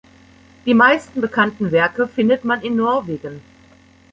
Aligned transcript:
Die 0.65 0.73
meisten 0.73 1.21
bekannten 1.21 1.69
Werke 1.71 2.07
findet 2.07 2.43
man 2.43 2.63
in 2.63 2.75
Norwegen. 2.75 3.39